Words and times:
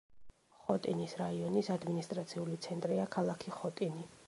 ხოტინის 0.61 1.13
რაიონის 1.19 1.69
ადმინისტრაციული 1.75 2.59
ცენტრია 2.69 3.07
ქალაქი 3.17 3.57
ხოტინი. 3.61 4.11